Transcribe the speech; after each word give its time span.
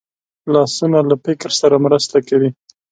لاسونه 0.53 0.99
له 1.09 1.15
فکر 1.25 1.49
سره 1.61 1.75
مرسته 1.85 2.17
کوي 2.29 2.49